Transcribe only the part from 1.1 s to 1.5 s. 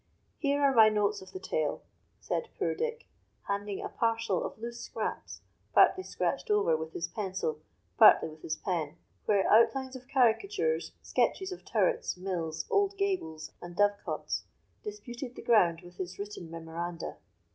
of the